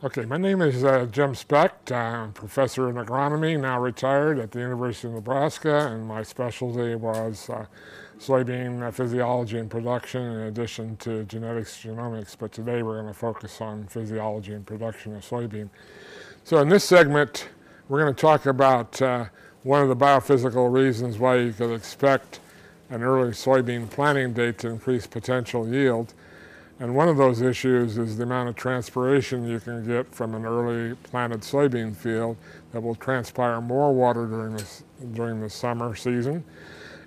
Okay, 0.00 0.24
my 0.26 0.36
name 0.36 0.62
is 0.62 0.84
uh, 0.84 1.08
Jim 1.10 1.34
Specht. 1.34 1.90
I'm 1.90 2.28
a 2.28 2.32
professor 2.32 2.88
in 2.88 2.94
agronomy, 2.94 3.58
now 3.58 3.80
retired 3.80 4.38
at 4.38 4.52
the 4.52 4.60
University 4.60 5.08
of 5.08 5.14
Nebraska, 5.14 5.88
and 5.88 6.06
my 6.06 6.22
specialty 6.22 6.94
was 6.94 7.50
uh, 7.50 7.66
soybean 8.20 8.94
physiology 8.94 9.58
and 9.58 9.68
production 9.68 10.22
in 10.22 10.40
addition 10.42 10.96
to 10.98 11.24
genetics 11.24 11.82
genomics, 11.82 12.36
but 12.38 12.52
today 12.52 12.84
we're 12.84 13.02
going 13.02 13.12
to 13.12 13.18
focus 13.18 13.60
on 13.60 13.88
physiology 13.88 14.52
and 14.52 14.64
production 14.64 15.16
of 15.16 15.24
soybean. 15.24 15.68
So 16.44 16.58
in 16.58 16.68
this 16.68 16.84
segment, 16.84 17.48
we're 17.88 18.00
going 18.00 18.14
to 18.14 18.20
talk 18.20 18.46
about 18.46 19.02
uh, 19.02 19.24
one 19.64 19.82
of 19.82 19.88
the 19.88 19.96
biophysical 19.96 20.72
reasons 20.72 21.18
why 21.18 21.38
you 21.38 21.52
could 21.52 21.74
expect 21.74 22.38
an 22.88 23.02
early 23.02 23.32
soybean 23.32 23.90
planting 23.90 24.32
date 24.32 24.58
to 24.58 24.68
increase 24.68 25.08
potential 25.08 25.68
yield. 25.68 26.14
And 26.80 26.94
one 26.94 27.08
of 27.08 27.16
those 27.16 27.42
issues 27.42 27.98
is 27.98 28.16
the 28.16 28.22
amount 28.22 28.50
of 28.50 28.54
transpiration 28.54 29.48
you 29.48 29.58
can 29.58 29.84
get 29.84 30.14
from 30.14 30.34
an 30.34 30.46
early 30.46 30.94
planted 31.02 31.40
soybean 31.40 31.94
field 31.94 32.36
that 32.72 32.80
will 32.80 32.94
transpire 32.94 33.60
more 33.60 33.92
water 33.92 34.26
during 34.26 34.56
the, 34.56 34.64
during 35.12 35.40
the 35.40 35.50
summer 35.50 35.96
season. 35.96 36.44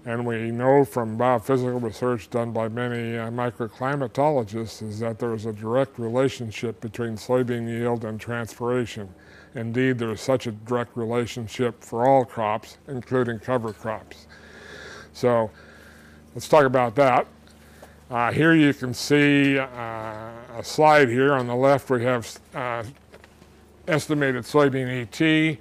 And 0.04 0.26
we 0.26 0.52
know 0.52 0.84
from 0.84 1.18
biophysical 1.18 1.82
research 1.82 2.30
done 2.30 2.52
by 2.52 2.68
many 2.68 3.18
uh, 3.18 3.30
microclimatologists 3.30 4.82
is 4.82 5.00
that 5.00 5.20
there 5.20 5.34
is 5.34 5.46
a 5.46 5.54
direct 5.54 6.00
relationship 6.00 6.82
between 6.82 7.16
soybean 7.16 7.70
yield 7.70 8.04
and 8.04 8.20
transpiration. 8.20 9.08
Indeed, 9.54 10.00
there 10.00 10.12
is 10.12 10.20
such 10.20 10.48
a 10.48 10.52
direct 10.52 10.98
relationship 10.98 11.82
for 11.84 12.08
all 12.08 12.26
crops, 12.26 12.78
including 12.88 13.40
cover 13.40 13.72
crops. 13.72 14.28
So 15.14 15.52
let's 16.34 16.50
talk 16.50 16.66
about 16.66 16.96
that. 16.96 17.28
Uh, 18.12 18.30
here 18.30 18.54
you 18.54 18.74
can 18.74 18.94
see 18.94 19.58
uh, 19.58 19.66
a 20.58 20.64
slide 20.64 21.08
here. 21.08 21.34
On 21.34 21.48
the 21.48 21.56
left 21.56 21.90
we 21.90 22.04
have 22.04 22.40
uh, 22.54 22.84
estimated 23.88 24.44
soybean 24.44 24.90
ET 24.90 25.58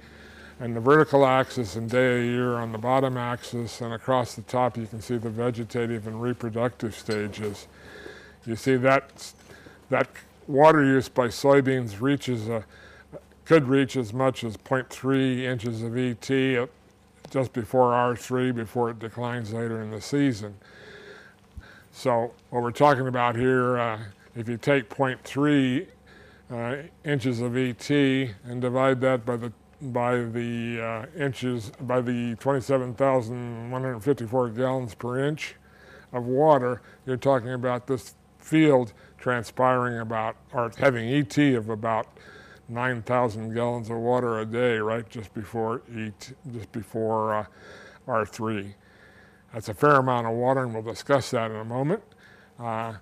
and 0.59 0.75
the 0.75 0.81
vertical 0.81 1.25
axis 1.25 1.77
and 1.77 1.89
day 1.89 2.19
a 2.19 2.25
year 2.25 2.55
on 2.55 2.73
the 2.73 2.77
bottom 2.77 3.15
axis 3.15 3.79
and 3.79 3.93
across 3.93 4.35
the 4.35 4.41
top 4.41 4.77
you 4.77 4.85
can 4.85 4.99
see 4.99 5.15
the 5.15 5.29
vegetative 5.29 6.07
and 6.07 6.21
reproductive 6.21 6.93
stages. 6.93 7.67
You 8.45 8.57
see 8.57 8.75
that, 8.75 9.31
that 9.89 10.09
water 10.45 10.83
use 10.83 11.07
by 11.07 11.27
soybeans 11.27 12.01
reaches 12.01 12.49
a, 12.49 12.65
could 13.45 13.69
reach 13.69 13.95
as 13.95 14.11
much 14.11 14.43
as 14.43 14.57
0.3 14.57 15.39
inches 15.43 15.83
of 15.83 15.97
ET 15.97 16.67
just 17.29 17.53
before 17.53 17.91
R3 17.93 18.53
before 18.53 18.89
it 18.89 18.99
declines 18.99 19.53
later 19.53 19.81
in 19.81 19.89
the 19.89 20.01
season. 20.01 20.57
So 21.91 22.33
what 22.49 22.63
we're 22.63 22.71
talking 22.71 23.07
about 23.07 23.35
here, 23.35 23.77
uh, 23.77 23.99
if 24.35 24.47
you 24.47 24.57
take 24.57 24.89
0.3 24.89 25.87
uh, 26.49 26.77
inches 27.03 27.41
of 27.41 27.57
ET 27.57 27.89
and 27.89 28.61
divide 28.61 29.01
that 29.01 29.25
by 29.25 29.35
the 29.37 29.51
by 29.81 30.17
the 30.17 30.79
uh, 30.79 31.07
inches, 31.19 31.71
by 31.81 31.99
the 32.01 32.35
27,154 32.35 34.49
gallons 34.49 34.93
per 34.93 35.27
inch 35.27 35.55
of 36.13 36.25
water, 36.25 36.83
you're 37.07 37.17
talking 37.17 37.51
about 37.51 37.87
this 37.87 38.13
field 38.37 38.93
transpiring 39.17 39.99
about, 39.99 40.35
or 40.53 40.71
having 40.77 41.09
ET 41.09 41.35
of 41.55 41.69
about 41.69 42.05
9,000 42.69 43.55
gallons 43.55 43.89
of 43.89 43.97
water 43.97 44.39
a 44.39 44.45
day, 44.45 44.77
right, 44.77 45.09
just 45.09 45.33
before 45.33 45.81
ET, 45.95 46.31
just 46.53 46.71
before 46.71 47.33
uh, 47.33 47.45
R3. 48.07 48.75
That's 49.53 49.69
a 49.69 49.73
fair 49.73 49.97
amount 49.97 50.27
of 50.27 50.33
water, 50.33 50.63
and 50.63 50.73
we'll 50.73 50.83
discuss 50.83 51.31
that 51.31 51.51
in 51.51 51.57
a 51.57 51.65
moment. 51.65 52.03
Uh, 52.59 52.93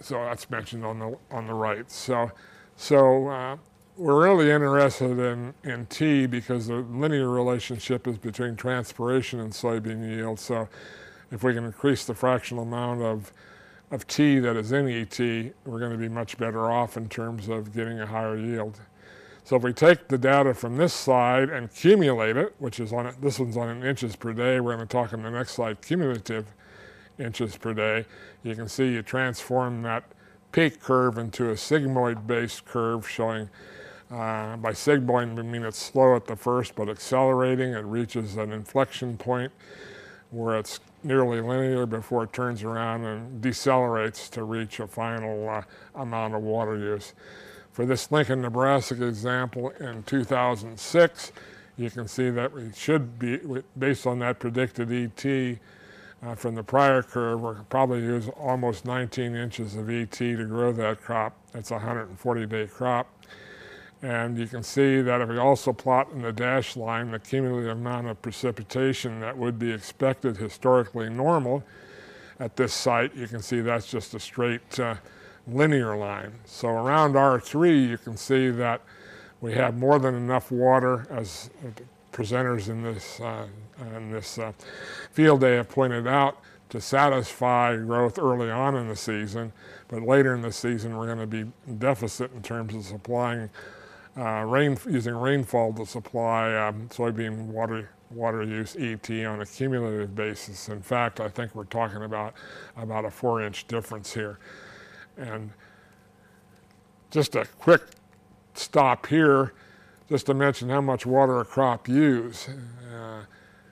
so 0.00 0.14
that's 0.24 0.48
mentioned 0.50 0.84
on 0.84 0.98
the 0.98 1.18
on 1.30 1.46
the 1.46 1.54
right. 1.54 1.90
So, 1.90 2.30
so 2.76 3.28
uh, 3.28 3.56
we're 3.96 4.22
really 4.22 4.50
interested 4.50 5.18
in 5.18 5.54
in 5.64 5.86
T 5.86 6.26
because 6.26 6.68
the 6.68 6.76
linear 6.76 7.28
relationship 7.28 8.06
is 8.06 8.16
between 8.16 8.56
transpiration 8.56 9.40
and 9.40 9.52
soybean 9.52 10.08
yield. 10.08 10.38
So, 10.38 10.68
if 11.30 11.42
we 11.42 11.52
can 11.52 11.64
increase 11.64 12.04
the 12.04 12.14
fractional 12.14 12.62
amount 12.62 13.02
of 13.02 13.32
of 13.90 14.06
T 14.06 14.38
that 14.38 14.56
is 14.56 14.72
in 14.72 14.88
ET, 14.88 15.18
we're 15.18 15.78
going 15.78 15.92
to 15.92 15.98
be 15.98 16.08
much 16.08 16.38
better 16.38 16.70
off 16.70 16.96
in 16.96 17.08
terms 17.08 17.48
of 17.48 17.74
getting 17.74 18.00
a 18.00 18.06
higher 18.06 18.36
yield. 18.36 18.80
So 19.48 19.56
if 19.56 19.62
we 19.62 19.72
take 19.72 20.08
the 20.08 20.18
data 20.18 20.52
from 20.52 20.76
this 20.76 20.92
slide 20.92 21.48
and 21.48 21.72
cumulate 21.72 22.36
it, 22.36 22.54
which 22.58 22.80
is 22.80 22.92
on 22.92 23.14
this 23.22 23.38
one's 23.38 23.56
on 23.56 23.70
in 23.70 23.82
inches 23.82 24.14
per 24.14 24.34
day, 24.34 24.60
we're 24.60 24.76
going 24.76 24.86
to 24.86 24.92
talk 24.92 25.14
in 25.14 25.22
the 25.22 25.30
next 25.30 25.52
slide 25.52 25.80
cumulative 25.80 26.44
inches 27.18 27.56
per 27.56 27.72
day, 27.72 28.04
you 28.42 28.54
can 28.54 28.68
see 28.68 28.92
you 28.92 29.00
transform 29.00 29.80
that 29.84 30.04
peak 30.52 30.82
curve 30.82 31.16
into 31.16 31.48
a 31.48 31.54
sigmoid-based 31.54 32.66
curve 32.66 33.08
showing 33.08 33.48
uh, 34.10 34.58
by 34.58 34.72
sigmoid 34.72 35.34
we 35.34 35.42
mean 35.42 35.62
it's 35.62 35.78
slow 35.78 36.14
at 36.14 36.26
the 36.26 36.36
first 36.36 36.74
but 36.74 36.90
accelerating. 36.90 37.72
It 37.72 37.86
reaches 37.86 38.36
an 38.36 38.52
inflection 38.52 39.16
point 39.16 39.50
where 40.30 40.58
it's 40.58 40.78
nearly 41.02 41.40
linear 41.40 41.86
before 41.86 42.24
it 42.24 42.34
turns 42.34 42.64
around 42.64 43.06
and 43.06 43.42
decelerates 43.42 44.28
to 44.32 44.44
reach 44.44 44.78
a 44.78 44.86
final 44.86 45.48
uh, 45.48 45.62
amount 45.94 46.34
of 46.34 46.42
water 46.42 46.76
use. 46.76 47.14
For 47.78 47.86
this 47.86 48.10
Lincoln, 48.10 48.42
Nebraska 48.42 49.06
example 49.06 49.70
in 49.78 50.02
2006, 50.02 51.32
you 51.76 51.88
can 51.88 52.08
see 52.08 52.28
that 52.28 52.52
we 52.52 52.72
should 52.74 53.20
be, 53.20 53.38
based 53.78 54.04
on 54.04 54.18
that 54.18 54.40
predicted 54.40 54.90
ET 54.90 55.58
uh, 56.20 56.34
from 56.34 56.56
the 56.56 56.64
prior 56.64 57.04
curve, 57.04 57.40
we're 57.40 57.62
probably 57.70 58.00
use 58.00 58.28
almost 58.30 58.84
19 58.84 59.36
inches 59.36 59.76
of 59.76 59.88
ET 59.88 60.10
to 60.10 60.44
grow 60.46 60.72
that 60.72 61.00
crop. 61.00 61.36
That's 61.52 61.70
a 61.70 61.74
140 61.74 62.46
day 62.46 62.66
crop. 62.66 63.06
And 64.02 64.36
you 64.36 64.48
can 64.48 64.64
see 64.64 65.00
that 65.00 65.20
if 65.20 65.28
we 65.28 65.38
also 65.38 65.72
plot 65.72 66.10
in 66.12 66.22
the 66.22 66.32
dashed 66.32 66.76
line 66.76 67.12
the 67.12 67.20
cumulative 67.20 67.78
amount 67.78 68.08
of 68.08 68.20
precipitation 68.20 69.20
that 69.20 69.38
would 69.38 69.56
be 69.56 69.70
expected 69.70 70.36
historically 70.36 71.10
normal 71.10 71.62
at 72.40 72.56
this 72.56 72.74
site, 72.74 73.14
you 73.14 73.28
can 73.28 73.40
see 73.40 73.60
that's 73.60 73.88
just 73.88 74.14
a 74.14 74.18
straight 74.18 74.80
uh, 74.80 74.96
linear 75.50 75.96
line. 75.96 76.32
So 76.44 76.68
around 76.68 77.14
R3, 77.14 77.88
you 77.88 77.98
can 77.98 78.16
see 78.16 78.50
that 78.50 78.82
we 79.40 79.52
have 79.54 79.76
more 79.76 79.98
than 79.98 80.14
enough 80.14 80.50
water, 80.50 81.06
as 81.10 81.50
presenters 82.12 82.68
in 82.68 82.82
this, 82.82 83.20
uh, 83.20 83.46
in 83.96 84.10
this 84.10 84.38
uh, 84.38 84.52
field 85.12 85.40
day 85.40 85.56
have 85.56 85.68
pointed 85.68 86.06
out, 86.06 86.38
to 86.70 86.80
satisfy 86.80 87.76
growth 87.76 88.18
early 88.18 88.50
on 88.50 88.76
in 88.76 88.88
the 88.88 88.96
season. 88.96 89.52
But 89.88 90.02
later 90.02 90.34
in 90.34 90.42
the 90.42 90.52
season, 90.52 90.96
we're 90.96 91.06
going 91.06 91.18
to 91.18 91.26
be 91.26 91.50
deficit 91.78 92.32
in 92.34 92.42
terms 92.42 92.74
of 92.74 92.84
supplying 92.84 93.48
uh, 94.16 94.44
rain, 94.44 94.76
using 94.88 95.14
rainfall 95.14 95.72
to 95.74 95.86
supply 95.86 96.54
um, 96.56 96.88
soybean 96.88 97.46
water 97.46 97.90
water 98.10 98.42
use 98.42 98.74
ET 98.76 99.10
on 99.26 99.42
a 99.42 99.46
cumulative 99.46 100.14
basis. 100.14 100.68
In 100.68 100.80
fact, 100.80 101.20
I 101.20 101.28
think 101.28 101.54
we're 101.54 101.64
talking 101.64 102.02
about 102.02 102.34
about 102.76 103.04
a 103.04 103.10
four 103.10 103.42
inch 103.42 103.66
difference 103.68 104.12
here. 104.14 104.38
And 105.18 105.50
just 107.10 107.34
a 107.34 107.44
quick 107.58 107.82
stop 108.54 109.06
here, 109.06 109.52
just 110.08 110.26
to 110.26 110.34
mention 110.34 110.68
how 110.68 110.80
much 110.80 111.04
water 111.04 111.40
a 111.40 111.44
crop 111.44 111.88
uses. 111.88 112.48
Uh, 112.92 113.24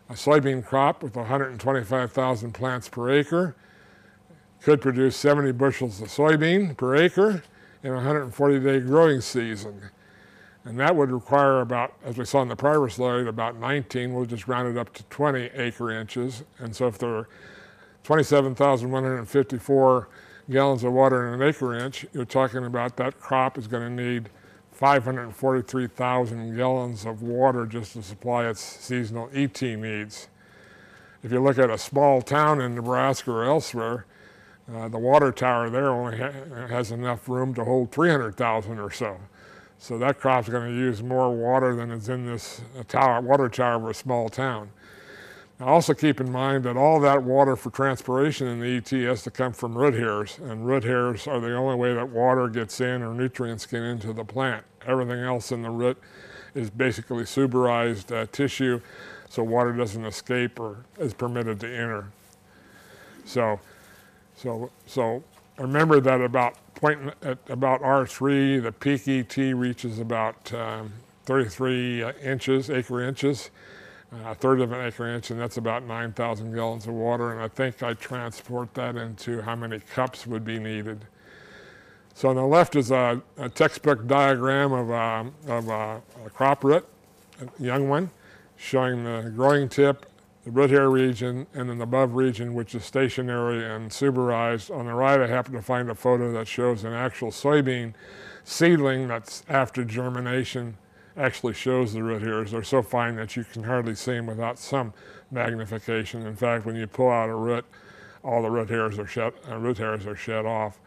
a 0.08 0.12
soybean 0.12 0.64
crop 0.64 1.02
with 1.02 1.16
125,000 1.16 2.52
plants 2.52 2.88
per 2.88 3.10
acre 3.10 3.56
could 4.60 4.80
produce 4.80 5.16
70 5.16 5.50
bushels 5.52 6.00
of 6.00 6.08
soybean 6.08 6.76
per 6.76 6.96
acre 6.96 7.42
in 7.82 7.90
a 7.90 7.96
140 7.96 8.60
day 8.60 8.80
growing 8.80 9.20
season. 9.20 9.90
And 10.64 10.80
that 10.80 10.96
would 10.96 11.12
require 11.12 11.60
about, 11.60 11.94
as 12.04 12.18
we 12.18 12.24
saw 12.24 12.42
in 12.42 12.48
the 12.48 12.56
prior 12.56 12.88
slide, 12.88 13.28
about 13.28 13.56
19, 13.56 14.12
we'll 14.12 14.24
just 14.24 14.48
round 14.48 14.68
it 14.68 14.78
up 14.78 14.92
to 14.94 15.04
20 15.04 15.50
acre 15.54 15.92
inches. 15.92 16.42
And 16.58 16.74
so 16.74 16.88
if 16.88 16.98
there 16.98 17.10
are 17.10 17.28
27,154 18.02 20.08
gallons 20.50 20.84
of 20.84 20.92
water 20.92 21.28
in 21.28 21.40
an 21.40 21.48
acre 21.48 21.74
inch, 21.74 22.06
you're 22.12 22.24
talking 22.24 22.64
about 22.64 22.96
that 22.96 23.20
crop 23.20 23.58
is 23.58 23.66
going 23.66 23.96
to 23.96 24.02
need 24.02 24.30
543,000 24.72 26.56
gallons 26.56 27.04
of 27.06 27.22
water 27.22 27.66
just 27.66 27.94
to 27.94 28.02
supply 28.02 28.46
its 28.46 28.60
seasonal 28.60 29.30
ET 29.32 29.60
needs. 29.62 30.28
If 31.22 31.32
you 31.32 31.42
look 31.42 31.58
at 31.58 31.70
a 31.70 31.78
small 31.78 32.20
town 32.22 32.60
in 32.60 32.74
Nebraska 32.74 33.30
or 33.32 33.44
elsewhere, 33.44 34.06
uh, 34.72 34.88
the 34.88 34.98
water 34.98 35.32
tower 35.32 35.70
there 35.70 35.88
only 35.88 36.18
ha 36.18 36.30
has 36.68 36.90
enough 36.90 37.28
room 37.28 37.54
to 37.54 37.64
hold 37.64 37.90
300,000 37.90 38.78
or 38.78 38.90
so. 38.90 39.18
So 39.78 39.98
that 39.98 40.18
crop's 40.18 40.48
going 40.48 40.72
to 40.72 40.76
use 40.76 41.02
more 41.02 41.34
water 41.34 41.74
than 41.74 41.90
is 41.90 42.08
in 42.08 42.26
this 42.26 42.60
tower, 42.88 43.20
water 43.20 43.48
tower 43.48 43.76
of 43.76 43.88
a 43.88 43.94
small 43.94 44.28
town. 44.28 44.70
Now 45.58 45.68
also 45.68 45.94
keep 45.94 46.20
in 46.20 46.30
mind 46.30 46.64
that 46.64 46.76
all 46.76 47.00
that 47.00 47.22
water 47.22 47.56
for 47.56 47.70
transpiration 47.70 48.46
in 48.46 48.60
the 48.60 48.76
ET 48.76 48.90
has 49.08 49.22
to 49.22 49.30
come 49.30 49.52
from 49.52 49.76
root 49.76 49.94
hairs, 49.94 50.38
and 50.38 50.66
root 50.66 50.84
hairs 50.84 51.26
are 51.26 51.40
the 51.40 51.54
only 51.54 51.76
way 51.76 51.94
that 51.94 52.10
water 52.10 52.48
gets 52.48 52.80
in 52.80 53.02
or 53.02 53.14
nutrients 53.14 53.64
get 53.64 53.82
into 53.82 54.12
the 54.12 54.24
plant. 54.24 54.64
Everything 54.86 55.20
else 55.20 55.52
in 55.52 55.62
the 55.62 55.70
root 55.70 55.98
is 56.54 56.68
basically 56.68 57.24
suberized 57.24 58.14
uh, 58.14 58.26
tissue, 58.32 58.80
so 59.28 59.42
water 59.42 59.72
doesn't 59.72 60.04
escape 60.04 60.60
or 60.60 60.84
is 60.98 61.14
permitted 61.14 61.60
to 61.60 61.66
enter. 61.66 62.06
So, 63.24 63.58
so, 64.36 64.70
so 64.86 65.24
remember 65.58 66.00
that 66.00 66.20
about 66.20 66.56
point 66.74 67.14
at 67.22 67.38
about 67.48 67.80
R3, 67.80 68.62
the 68.62 68.72
peak 68.72 69.08
ET 69.08 69.36
reaches 69.36 69.98
about 69.98 70.52
um, 70.52 70.92
33 71.24 72.02
uh, 72.02 72.12
inches, 72.22 72.70
acre 72.70 73.02
inches, 73.02 73.50
a 74.12 74.34
third 74.34 74.60
of 74.60 74.72
an 74.72 74.86
acre 74.86 75.08
inch, 75.08 75.30
and 75.30 75.40
that's 75.40 75.56
about 75.56 75.84
9,000 75.84 76.54
gallons 76.54 76.86
of 76.86 76.94
water. 76.94 77.32
And 77.32 77.40
I 77.40 77.48
think 77.48 77.82
I 77.82 77.94
transport 77.94 78.72
that 78.74 78.96
into 78.96 79.42
how 79.42 79.56
many 79.56 79.80
cups 79.80 80.26
would 80.26 80.44
be 80.44 80.58
needed. 80.58 81.04
So 82.14 82.30
on 82.30 82.36
the 82.36 82.46
left 82.46 82.76
is 82.76 82.90
a, 82.90 83.20
a 83.36 83.48
textbook 83.48 84.06
diagram 84.06 84.72
of, 84.72 84.90
a, 84.90 85.52
of 85.52 85.68
a, 85.68 86.00
a 86.24 86.30
crop 86.30 86.64
root, 86.64 86.86
a 87.40 87.62
young 87.62 87.88
one, 87.88 88.10
showing 88.56 89.04
the 89.04 89.30
growing 89.34 89.68
tip, 89.68 90.06
the 90.44 90.50
root 90.50 90.70
hair 90.70 90.88
region, 90.88 91.46
and 91.52 91.68
then 91.68 91.78
the 91.78 91.84
above 91.84 92.14
region, 92.14 92.54
which 92.54 92.74
is 92.74 92.84
stationary 92.84 93.64
and 93.64 93.90
suberized. 93.90 94.74
On 94.74 94.86
the 94.86 94.94
right, 94.94 95.20
I 95.20 95.26
happen 95.26 95.52
to 95.54 95.62
find 95.62 95.90
a 95.90 95.94
photo 95.94 96.32
that 96.32 96.48
shows 96.48 96.84
an 96.84 96.94
actual 96.94 97.30
soybean 97.30 97.92
seedling 98.44 99.08
that's 99.08 99.42
after 99.48 99.84
germination 99.84 100.78
actually 101.16 101.54
shows 101.54 101.92
the 101.92 102.02
root 102.02 102.22
hairs. 102.22 102.50
They're 102.50 102.62
so 102.62 102.82
fine 102.82 103.16
that 103.16 103.36
you 103.36 103.44
can 103.44 103.62
hardly 103.62 103.94
see 103.94 104.12
them 104.12 104.26
without 104.26 104.58
some 104.58 104.92
magnification. 105.30 106.26
In 106.26 106.36
fact, 106.36 106.66
when 106.66 106.76
you 106.76 106.86
pull 106.86 107.10
out 107.10 107.28
a 107.28 107.34
root, 107.34 107.64
all 108.22 108.42
the 108.42 108.50
root 108.50 108.68
hairs 108.68 108.98
are 108.98 109.06
shed, 109.06 109.32
uh, 109.48 109.56
root 109.56 109.78
hairs 109.78 110.06
are 110.06 110.16
shed 110.16 110.44
off. 110.44 110.78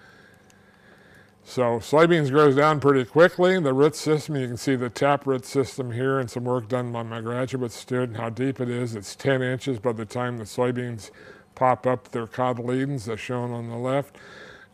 So 1.43 1.79
soybeans 1.79 2.29
grows 2.29 2.55
down 2.55 2.79
pretty 2.79 3.05
quickly. 3.05 3.59
The 3.59 3.73
root 3.73 3.95
system, 3.95 4.35
you 4.35 4.47
can 4.47 4.57
see 4.57 4.75
the 4.75 4.89
tap 4.89 5.25
root 5.25 5.45
system 5.45 5.91
here 5.91 6.19
and 6.19 6.29
some 6.29 6.43
work 6.43 6.67
done 6.67 6.91
by 6.91 7.01
my 7.01 7.21
graduate 7.21 7.71
student, 7.71 8.17
how 8.17 8.29
deep 8.29 8.59
it 8.59 8.69
is. 8.69 8.95
It's 8.95 9.15
10 9.15 9.41
inches 9.41 9.79
by 9.79 9.93
the 9.93 10.05
time 10.05 10.37
the 10.37 10.43
soybeans 10.43 11.09
pop 11.55 11.87
up 11.87 12.09
their 12.09 12.27
cotyledons 12.27 13.11
as 13.11 13.19
shown 13.19 13.51
on 13.51 13.69
the 13.69 13.77
left. 13.77 14.17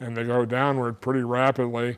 And 0.01 0.17
they 0.17 0.25
go 0.25 0.43
downward 0.43 0.99
pretty 0.99 1.23
rapidly. 1.23 1.97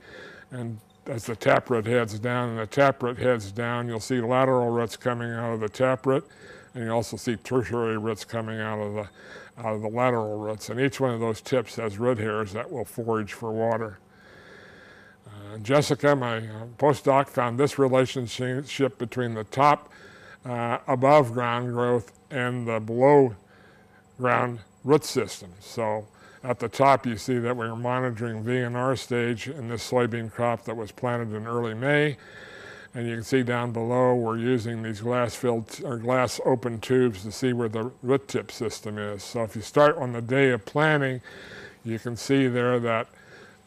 And 0.52 0.80
as 1.10 1.26
the 1.26 1.36
taproot 1.36 1.86
heads 1.86 2.20
down 2.20 2.50
and 2.50 2.60
the 2.60 2.68
taproot 2.68 3.18
heads 3.18 3.52
down, 3.52 3.88
you'll 3.88 4.00
see 4.00 4.22
lateral 4.22 4.70
roots 4.70 4.98
coming 4.98 5.32
out 5.32 5.54
of 5.54 5.60
the 5.60 5.70
taproot, 5.70 6.28
and 6.74 6.86
you 6.86 6.92
also 6.92 7.18
see 7.18 7.36
tertiary 7.38 7.98
roots 7.98 8.26
coming 8.26 8.60
out 8.60 8.80
of 8.80 8.94
the 8.94 9.10
out 9.58 9.74
of 9.74 9.82
the 9.82 9.90
lateral 9.90 10.38
roots. 10.38 10.70
And 10.70 10.80
each 10.80 11.00
one 11.00 11.12
of 11.12 11.20
those 11.20 11.42
tips 11.42 11.78
has 11.78 11.98
root 11.98 12.20
hairs 12.20 12.54
that 12.54 12.72
will 12.72 12.86
forage 12.86 13.34
for 13.34 13.52
water. 13.52 13.98
Uh, 15.26 15.58
Jessica, 15.58 16.16
my 16.16 16.38
uh, 16.38 16.66
postdoc, 16.78 17.28
found 17.28 17.60
this 17.60 17.80
relationship 17.80 18.98
between 19.00 19.34
the 19.34 19.44
top 19.46 19.92
uh, 20.46 20.78
above 20.88 21.34
ground 21.34 21.74
growth 21.74 22.12
and 22.30 22.68
the 22.68 22.80
below 22.80 23.36
ground 24.20 24.60
root 24.84 25.04
system. 25.04 25.52
So 25.60 26.06
at 26.44 26.60
the 26.60 26.70
top, 26.70 27.06
you 27.06 27.18
see 27.18 27.40
that 27.40 27.58
we 27.58 27.66
are 27.66 27.76
monitoring 27.76 28.44
VNR 28.44 28.98
stage 28.98 29.48
in 29.48 29.70
this 29.70 29.90
soybean 29.90 30.32
crop 30.32 30.66
that 30.66 30.76
was 30.76 30.92
planted 30.92 31.34
in 31.34 31.48
early 31.48 31.74
May. 31.74 32.18
And 32.94 33.08
you 33.08 33.16
can 33.16 33.24
see 33.24 33.44
down 33.44 33.74
below, 33.74 34.16
we're 34.16 34.38
using 34.38 34.82
these 34.82 35.02
glass-filled 35.02 35.82
or 35.84 35.98
glass-open 35.98 36.80
tubes 36.80 37.24
to 37.24 37.32
see 37.32 37.54
where 37.54 37.70
the 37.70 37.92
root 38.02 38.28
tip 38.28 38.52
system 38.52 38.98
is. 38.98 39.24
So 39.24 39.44
if 39.44 39.56
you 39.56 39.62
start 39.62 39.98
on 39.98 40.14
the 40.14 40.22
day 40.22 40.52
of 40.52 40.66
planting, 40.66 41.22
you 41.84 42.00
can 42.00 42.16
see 42.16 42.48
there 42.48 42.80
that 42.80 43.08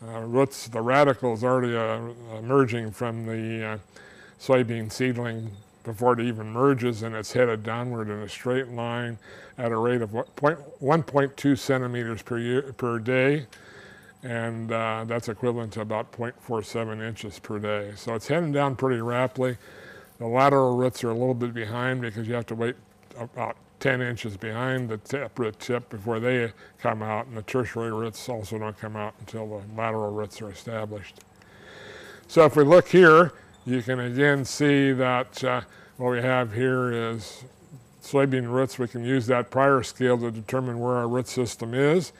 uh, 0.03 0.21
roots, 0.21 0.69
the 0.69 0.81
radicle's 0.81 1.45
already 1.45 1.77
uh, 1.77 2.01
emerging 2.39 2.91
from 2.91 3.27
the 3.27 3.65
uh, 3.65 3.79
soybean 4.41 4.91
seedling 4.91 5.51
before 5.85 6.13
it 6.19 6.21
even 6.21 6.51
merges 6.53 7.03
and 7.03 7.15
it's 7.15 7.33
headed 7.33 7.63
downward 7.63 8.09
in 8.09 8.19
a 8.21 8.29
straight 8.29 8.69
line 8.69 9.19
at 9.59 9.73
a 9.73 9.77
rate 9.77 10.03
of 10.03 10.11
1.2 10.11 11.59
centimeters 11.59 12.23
per, 12.23 12.39
year, 12.39 12.73
per 12.75 12.99
day 12.99 13.47
and 14.23 14.71
uh, 14.71 15.05
that's 15.07 15.29
equivalent 15.29 15.73
to 15.73 15.81
about 15.81 16.13
0.47 16.13 17.07
inches 17.07 17.39
per 17.39 17.59
day. 17.59 17.93
So 17.97 18.15
it's 18.15 18.29
heading 18.29 18.53
down 18.53 18.77
pretty 18.77 19.01
rapidly. 19.01 19.57
The 20.19 20.27
lateral 20.27 20.77
roots 20.77 21.03
are 21.03 21.11
a 21.11 21.15
little 21.15 21.35
bit 21.35 21.55
behind 21.55 22.03
because 22.03 22.29
you 22.29 22.35
have 22.35 22.47
to 22.47 22.55
wait 22.55 22.77
about 23.19 23.57
10 23.81 24.03
inches 24.03 24.37
behind 24.37 24.91
the 24.91 24.99
tip 24.99 25.39
root 25.39 25.59
tip 25.59 25.89
before 25.89 26.21
they 26.21 26.53
come 26.79 27.03
out 27.03 27.27
and 27.27 27.37
the 27.37 27.43
tertiary 27.43 27.91
roots 27.93 28.29
also 28.29 28.59
don't 28.59 28.79
come 28.79 28.95
out 28.95 29.15
until 29.21 29.47
the 29.47 29.63
lateral 29.75 30.13
roots 30.13 30.43
are 30.43 30.51
established. 30.51 31.21
So 32.29 32.45
if 32.45 32.57
we 32.57 32.63
look 32.63 32.89
here, 32.89 33.33
you 33.67 33.83
can 33.83 34.01
again 34.01 34.45
see 34.45 34.93
that 34.93 35.45
uh, 35.45 35.61
what 35.97 36.11
we 36.11 36.23
have 36.23 36.53
here 36.53 36.93
is 36.93 37.45
soybean 38.03 38.51
roots. 38.51 38.79
We 38.79 38.89
can 38.89 39.05
use 39.05 39.27
that 39.27 39.51
prior 39.51 39.83
scale 39.83 40.19
to 40.19 40.31
determine 40.31 40.81
where 40.81 40.95
our 40.95 41.09
root 41.09 41.29
system 41.29 41.75
is. 41.75 42.13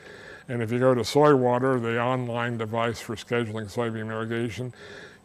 And 0.47 0.61
if 0.61 0.71
you 0.71 0.79
go 0.79 0.93
to 0.93 1.01
SoyWater, 1.01 1.81
the 1.81 1.99
online 1.99 2.57
device 2.57 2.99
for 2.99 3.15
scheduling 3.15 3.73
soybean 3.73 4.07
irrigation, 4.07 4.73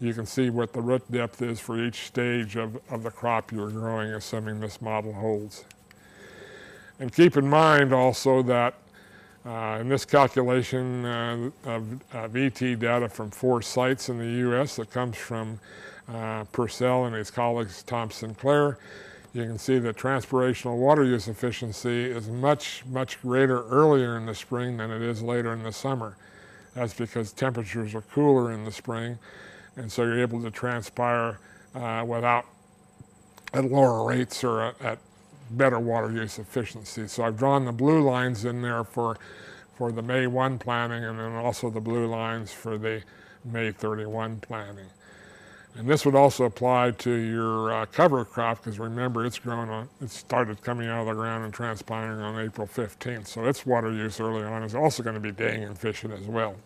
you 0.00 0.14
can 0.14 0.26
see 0.26 0.50
what 0.50 0.72
the 0.72 0.80
root 0.80 1.10
depth 1.10 1.42
is 1.42 1.58
for 1.58 1.82
each 1.82 2.06
stage 2.06 2.56
of, 2.56 2.78
of 2.90 3.02
the 3.02 3.10
crop 3.10 3.50
you're 3.50 3.70
growing, 3.70 4.10
assuming 4.12 4.60
this 4.60 4.80
model 4.80 5.12
holds. 5.12 5.64
And 6.98 7.12
keep 7.12 7.36
in 7.36 7.48
mind 7.48 7.92
also 7.92 8.42
that 8.42 8.74
uh, 9.46 9.78
in 9.81 9.88
this 9.88 10.04
calculation 10.04 11.04
uh, 11.04 11.50
of, 11.64 12.00
of 12.12 12.37
ET 12.37 12.58
data 12.58 13.08
from 13.08 13.31
four 13.31 13.62
sites 13.62 14.08
in 14.08 14.19
the 14.19 14.38
U.S. 14.40 14.76
that 14.76 14.90
comes 14.90 15.16
from 15.16 15.60
uh, 16.12 16.44
Purcell 16.44 17.04
and 17.06 17.14
his 17.14 17.31
colleagues 17.31 17.82
Thompson 17.82 18.34
Clare, 18.34 18.78
you 19.32 19.44
can 19.44 19.58
see 19.58 19.78
that 19.78 19.96
transpirational 19.96 20.78
water 20.78 21.04
use 21.04 21.28
efficiency 21.28 22.06
is 22.06 22.28
much, 22.28 22.84
much 22.87 23.20
greater 23.20 23.64
earlier 23.66 24.16
in 24.16 24.25
the 24.25 24.34
spring 24.34 24.78
than 24.78 24.90
it 24.90 25.02
is 25.02 25.22
later 25.22 25.52
in 25.52 25.62
the 25.62 25.72
summer. 25.72 26.16
That's 26.75 26.94
because 26.94 27.32
temperatures 27.32 27.94
are 27.94 28.02
cooler 28.02 28.52
in 28.52 28.64
the 28.64 28.72
spring, 28.72 29.19
and 29.76 29.90
so 29.90 30.02
you're 30.04 30.20
able 30.20 30.42
to 30.42 30.50
transpire 30.50 31.38
uh, 31.75 32.04
without 32.06 32.46
at 33.52 33.64
lower 33.64 34.06
rates 34.06 34.42
or 34.42 34.75
at 34.81 34.99
better 35.50 35.78
water 35.78 36.10
use 36.10 36.38
efficiency. 36.38 37.06
So 37.08 37.25
I've 37.25 37.37
drawn 37.37 37.64
the 37.64 37.72
blue 37.72 38.02
lines 38.02 38.44
in 38.44 38.62
there 38.62 38.84
for, 38.84 39.16
for 39.76 39.93
the 39.93 40.02
May 40.02 40.26
1 40.26 40.58
planting 40.58 41.04
and 41.04 41.19
then 41.19 41.32
also 41.32 41.70
the 41.70 41.81
blue 41.81 42.06
lines 42.06 42.52
for 42.52 42.78
the 42.78 43.02
May 43.44 43.72
31 43.72 44.40
planting. 44.40 44.87
And 45.76 45.87
this 45.87 46.06
would 46.06 46.14
also 46.14 46.44
apply 46.44 46.93
to 46.93 47.10
your 47.10 47.72
uh, 47.72 47.87
cover 47.87 48.25
crop 48.25 48.58
because 48.64 48.78
remember 48.78 49.26
it's 49.26 49.38
grown 49.38 49.69
on, 49.69 49.88
it 50.00 50.10
started 50.10 50.62
coming 50.62 50.88
out 50.88 51.02
of 51.02 51.06
the 51.08 51.12
ground 51.12 51.44
and 51.44 51.52
transpiring 51.52 52.19
on 52.19 52.42
April 52.42 52.66
15th. 52.66 53.26
So 53.26 53.44
its 53.44 53.66
water 53.66 53.92
use 53.92 54.18
early 54.18 54.42
on 54.42 54.62
is 54.62 54.75
also 54.75 55.02
going 55.02 55.14
to 55.14 55.21
be 55.21 55.32
dang 55.32 55.64
efficient 55.64 56.14
as 56.14 56.26
well. 56.26 56.56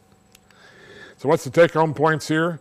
So 1.17 1.29
what's 1.29 1.43
the 1.43 1.51
take 1.51 1.73
home 1.73 1.93
points 1.93 2.29
here? 2.29 2.61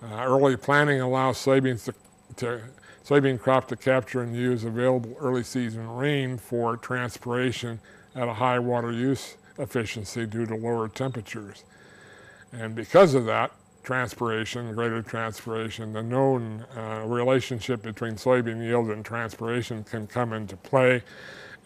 Uh, 0.00 0.24
early 0.24 0.56
planting 0.56 1.00
allows 1.00 1.38
soybeans 1.44 1.84
to, 1.86 1.94
to 2.36 2.60
soybean 3.04 3.38
crop 3.38 3.68
to 3.68 3.76
capture 3.76 4.22
and 4.22 4.34
use 4.34 4.64
available 4.64 5.14
early 5.20 5.42
season 5.42 5.88
rain 5.88 6.38
for 6.38 6.76
transpiration 6.76 7.78
at 8.14 8.28
a 8.28 8.34
high 8.34 8.58
water 8.58 8.92
use 8.92 9.36
efficiency 9.58 10.26
due 10.26 10.46
to 10.46 10.54
lower 10.56 10.88
temperatures. 10.88 11.64
And 12.52 12.74
because 12.74 13.14
of 13.14 13.26
that, 13.26 13.52
transpiration, 13.82 14.74
greater 14.74 15.02
transpiration, 15.02 15.92
the 15.92 16.02
known 16.02 16.64
uh, 16.76 17.02
relationship 17.04 17.82
between 17.82 18.14
soybean 18.14 18.62
yield 18.64 18.90
and 18.90 19.04
transpiration 19.04 19.84
can 19.84 20.06
come 20.06 20.32
into 20.32 20.56
play 20.56 21.02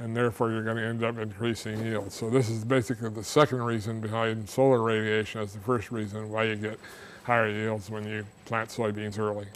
and 0.01 0.17
therefore 0.17 0.51
you're 0.51 0.63
going 0.63 0.77
to 0.77 0.85
end 0.85 1.03
up 1.03 1.19
increasing 1.19 1.85
yield. 1.85 2.13
So 2.13 2.31
this 2.31 2.49
is 2.49 2.65
basically 2.65 3.11
the 3.11 3.25
second 3.25 3.63
reason 3.63 4.01
behind 4.01 4.49
solar 4.49 4.83
radiation 4.83 5.41
as 5.41 5.53
the 5.53 5.61
first 5.61 5.91
reason 5.91 6.31
why 6.31 6.45
you 6.45 6.57
get 6.57 6.79
higher 7.25 7.49
yields 7.49 7.91
when 7.91 8.07
you 8.07 8.25
plant 8.45 8.71
soybeans 8.71 9.19
early. 9.19 9.47